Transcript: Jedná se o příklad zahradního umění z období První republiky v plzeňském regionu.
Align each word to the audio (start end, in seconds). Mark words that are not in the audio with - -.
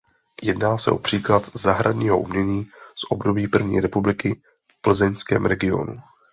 Jedná 0.43 0.77
se 0.77 0.91
o 0.91 0.97
příklad 0.97 1.49
zahradního 1.55 2.19
umění 2.19 2.65
z 2.95 3.03
období 3.11 3.47
První 3.47 3.81
republiky 3.81 4.41
v 4.67 4.81
plzeňském 4.81 5.45
regionu. 5.45 5.97